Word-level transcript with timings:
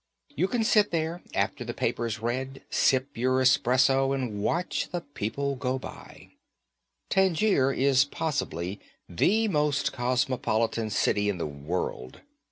You 0.35 0.47
can 0.47 0.63
sit 0.63 0.89
there, 0.89 1.21
after 1.35 1.63
the 1.63 1.75
paper's 1.75 2.19
read, 2.21 2.63
sip 2.71 3.15
your 3.15 3.39
expresso 3.39 4.13
and 4.15 4.41
watch 4.41 4.89
the 4.91 5.01
people 5.01 5.55
go 5.55 5.77
by. 5.77 6.29
Tangier 7.11 7.71
is 7.71 8.03
possibly 8.03 8.79
the 9.07 9.47
most 9.47 9.93
cosmopolitan 9.93 10.89
city 10.89 11.29
in 11.29 11.37
the 11.37 11.45
world. 11.45 12.21